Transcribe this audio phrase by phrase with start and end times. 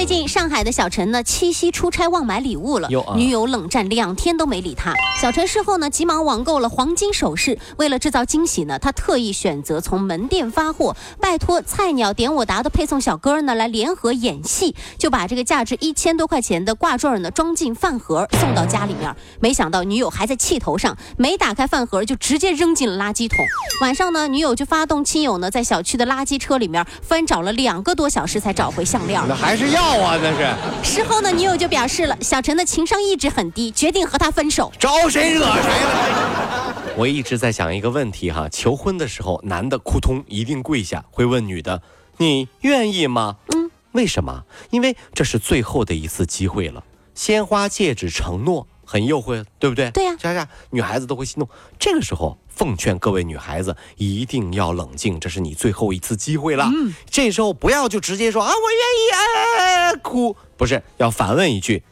[0.00, 4.94] 最近上海的小陈呢，七夕出差忘买礼物了，女友冷战两天都没理他。
[5.20, 19.14] 小陈事后呢，急忙网购了黄金首饰，为了制造惊喜呢，他特意选择从门店发货，拜托菜鸟点我达的配送小哥呢来联合演戏，就把这个价值一千多块钱的挂坠呢装进饭盒送到家里面。
[19.38, 23.44] 没想到女友还在气头上，没打开饭盒就直接扔进了垃圾桶。
[23.82, 29.20] 晚上呢，女友就发动亲友呢在小区的垃圾车里面翻找了两个多小时才找回项链。
[29.28, 34.72] 那还是要啊，那是事后呢，女友就表示了，小陈的情商一直很低，决定和他分手。
[34.78, 36.74] 招谁惹谁了？
[36.96, 41.82] 我一直在想一个问题哈，求婚的时候，男的扑通一定跪下，会问女的
[42.18, 44.44] ：“你愿意吗？”嗯，为什么？
[44.70, 46.82] 因为这是最后的一次机会了，
[47.14, 49.88] 鲜花、戒指、承诺，很诱惑，对不对？
[49.92, 50.46] 对呀是不是？
[50.70, 51.48] 女孩子都会心动。
[51.78, 56.64] 这个时候，奉劝各位女孩子一定要冷静，这是你最后一次机会了。
[56.64, 59.20] 嗯，这时候不要就直接说啊，我愿意，哎
[59.58, 61.84] 哎哎，哭，不是要反问一句。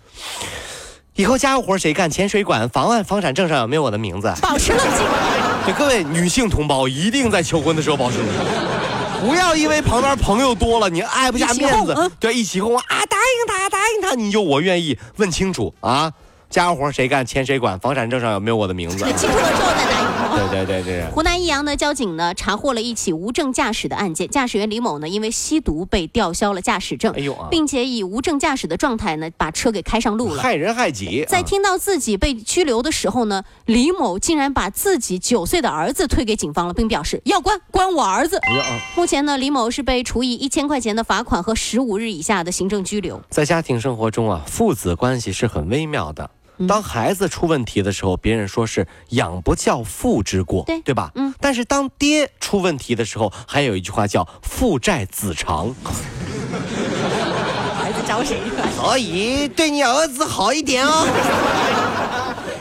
[1.14, 2.10] 以后家务活谁干？
[2.10, 2.68] 钱谁管？
[2.68, 4.34] 房案、房产证上有没有我的名字？
[4.42, 5.06] 保持冷静。
[5.64, 16.12] 对各位女性同胞，一定在求婚的时候保持冷静，不要因为旁边朋友多了，你爱不下面子对，一起哄啊，答应他，答应他，你就我愿意，问清楚啊，
[16.50, 17.24] 家务活谁干？
[17.24, 17.78] 钱谁管？
[17.78, 18.98] 房产证上有没有我的名字？
[19.16, 20.08] 清楚了之后再答应。
[20.38, 30.40] 对对对对，湖南益阳的交警呢查获了一起无证驾驶的案件，驾驶员李某呢因为吸毒被吊销了驾驶证，哎呦啊并且以无证驾驶的状态呢把车给开上路了。
[30.40, 31.24] 害人害己。
[31.24, 38.38] 啊在听到自己被拘留的时候呢，李某竟然把自己九岁的儿子推给警方了，并表示要关关我儿子。
[38.38, 43.20] 哎呀啊目前呢，李某是被处以一千块钱的罚款和十五日以下的行政拘留。
[43.28, 46.30] 在家庭生活中啊，父子关系是很微妙的。
[46.66, 51.12] 当孩子出问题的时候，别人说是养不教父之过，对对吧？
[51.14, 51.32] 嗯。
[51.40, 55.74] 但是当爹出问题的时候，还有一句话叫父债子偿。
[57.78, 58.40] 孩子找谁？
[58.76, 61.06] 所以对你儿子好一点哦。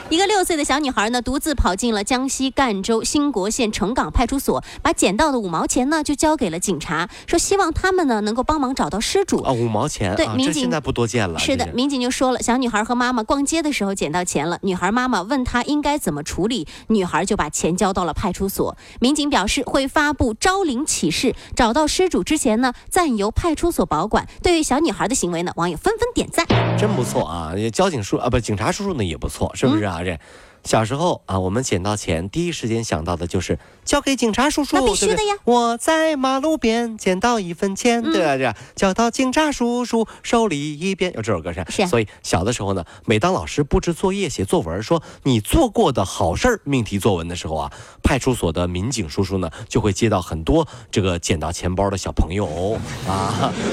[0.09, 9.41] 一个六岁的小女孩呢，独自跑进了江西赣州兴国县城港派出所，把捡到的五毛钱呢就交给了警察，说希望他们呢能够帮忙找到失主。
[9.41, 11.37] 啊，五毛钱，啊，对民警这现在不多见了。
[11.37, 18.77] 是的，民警就说了，小女孩和妈妈逛街的时候捡到钱了，女孩妈妈问她应该怎么处理，女孩就把钱交到了派出所。
[19.01, 24.25] 民警表示会发布招领启事，找到失主之前呢，暂由派出所保管。
[24.41, 26.47] 对于小女孩的行为呢，网友纷纷点赞。
[26.79, 27.51] 真不错啊！
[27.73, 30.03] 交警叔啊，不，警察叔叔呢也不错，是不是嗯啊？
[30.03, 30.17] 这
[30.63, 38.35] 小时候啊，我们捡到钱，第一时间想到的就是交给警察叔叔，那必须的对对呀我在马路边捡到一分钱，嗯对吧？
[38.35, 41.65] 这样交到警察叔叔手里一边，有这首歌是。
[41.69, 47.71] 是啊所以小的时候呢，每当老师布置作业、写作文，说你做过的好事儿命题作文的时候啊，
[48.03, 53.53] 派出所的民警叔叔呢就会接到很多这个捡到钱包的小朋友啊。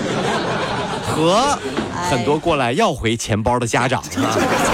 [1.04, 1.58] 和
[2.08, 4.38] 很多过来要回钱包的家长啊？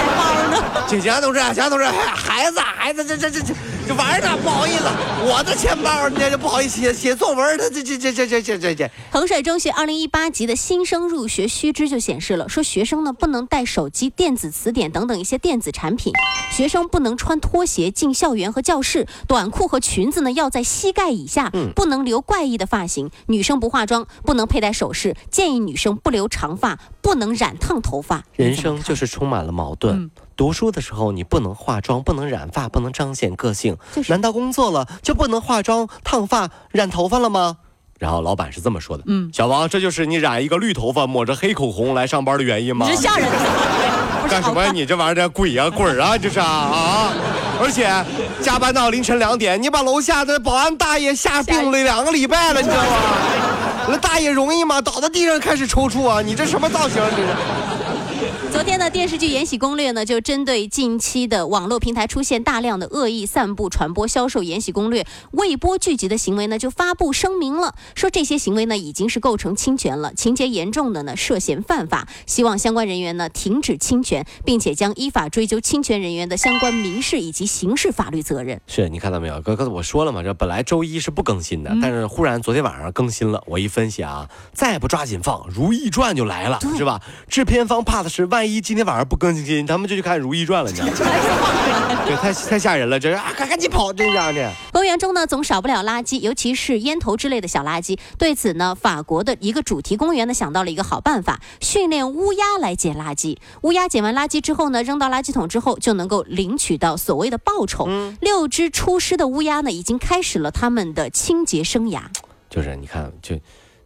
[0.91, 3.53] 警察同志，警察同志，孩子，孩子，这这这这
[3.87, 4.83] 这玩呢，不好意思，
[5.23, 16.11] 我的钱包，那就不好意思写写作文，他这这这这这这这这，衡水中学二零一八级的新生入学须知就显示了，说学生呢不能带手机、电子词典等等一些电子产品，
[16.51, 28.25] 学生不能穿拖鞋进校园和教室，短裤和裙子呢要在膝盖以下，不能留怪异的发型，女生不化妆，不能佩戴首饰，建议女生不留长发，不能染烫头发。
[28.35, 29.95] 人生就是充满了矛盾。
[29.95, 33.77] 嗯读书的时候，你不能化妆，不能染发，不能彰显个性。
[33.95, 37.57] 就是难道工作了就不能化妆、烫发、染头发了吗？
[37.99, 43.29] 然后老板是这么说的：“嗯，小王，这就是你染一个绿头发、抹着黑口红来上班的原因吗？”你这吓人！
[44.27, 44.71] 干什么呀？
[44.73, 47.13] 你这玩意儿，这鬼呀、鬼儿啊，这是啊啊！
[47.61, 47.87] 而且
[48.41, 52.89] 加班到凌晨两点，你把楼下的保安大爷吓病了两个礼拜了，你知道吗？
[53.89, 54.81] 那大爷容易吗？
[54.81, 56.19] 倒在地上开始抽搐啊！
[56.19, 56.99] 你这什么造型？
[57.15, 57.27] 这是？
[58.51, 78.59] 昨天呢，电视剧《延禧攻略》呢，就针对近期的网络平台出现大量的恶意散布、传播、销售《延禧攻略》未播剧集的行为呢，就发布声明了，说这些行为呢已经是构成侵权了，情节严重的呢涉嫌犯法，希望相关人员呢停止侵权，并且将依法追究侵权人员的相关民事以及刑事法律责任。
[78.67, 79.41] 是你看到没有？
[79.41, 83.41] 刚刚我说了嘛，这本来周一是不更新的，但是忽然昨天晚上更新了。
[83.47, 87.01] 我一分析啊，再不抓紧放，《如懿传》就来了，是吧？
[87.29, 92.03] 制片方怕的是万一一今天晚上不更新，他们就去看《如懿传》了，你知道吗？
[92.05, 94.51] 对，太太吓人了，这是啊，赶赶紧跑，这样的。
[94.71, 97.97] 公园中呢，总少不了垃圾，尤其是烟头之类的小垃圾。
[98.17, 103.37] 对此呢，法国的一个主题公园呢，想到了一个好办法，训练乌鸦来捡垃圾。
[103.61, 107.87] 乌鸦捡完垃圾之后呢，扔到垃圾桶之后，就能够领取到所谓的报酬。
[108.19, 112.01] 六只出师的乌鸦呢，已经开始了他们的清洁生涯。
[112.49, 113.37] 就是你看，就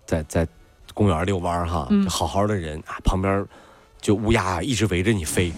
[0.06, 0.48] 在在
[0.94, 3.46] 公园遛弯儿哈，就好好的人啊，旁边
[4.06, 5.52] 就乌鸦一直围着你飞。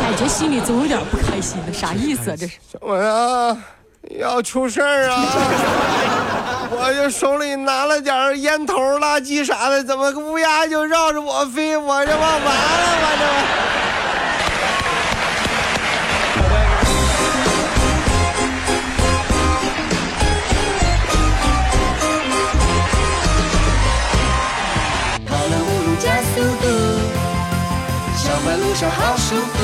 [0.00, 2.36] 感觉心里总有点不开心的，啥意思啊？
[2.38, 3.54] 这是我呀，
[4.18, 5.26] 要出事儿啊！
[6.72, 11.76] 我就手里拿了点烟头、垃圾啥的，怎么个乌鸦就绕着我飞？
[11.76, 13.85] 我这不完了，吗这。
[28.76, 29.55] 跑了五路加速度，上班路上好舒服。